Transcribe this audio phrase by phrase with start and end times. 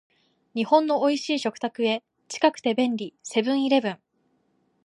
[0.55, 3.99] 日本の美味しい食卓へ、近くて便利、セブンイレブン